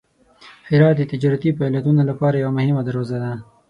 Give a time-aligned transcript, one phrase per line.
[0.69, 3.31] هرات د تجارتي فعالیتونو لپاره یوه مهمه دروازه ده.